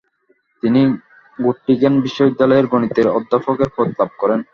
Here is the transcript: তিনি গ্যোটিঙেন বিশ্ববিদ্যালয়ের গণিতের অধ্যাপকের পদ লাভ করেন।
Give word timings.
তিনি 0.63 0.81
গ্যোটিঙেন 1.39 1.93
বিশ্ববিদ্যালয়ের 2.05 2.69
গণিতের 2.71 3.07
অধ্যাপকের 3.17 3.69
পদ 3.75 3.87
লাভ 3.99 4.09
করেন। 4.21 4.39